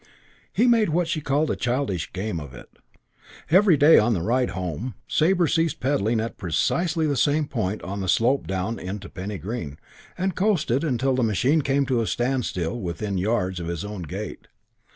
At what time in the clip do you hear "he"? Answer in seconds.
0.51-0.65